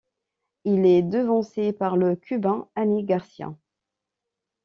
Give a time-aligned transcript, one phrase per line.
[0.65, 3.55] Il est devancé par le Cubain Anier Garcia.